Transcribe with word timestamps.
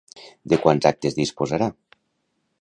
De 0.53 0.57
quants 0.63 0.87
actes 0.91 1.19
disposarà? 1.19 1.69